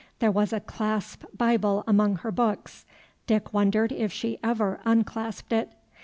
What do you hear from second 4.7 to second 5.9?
unclasped it.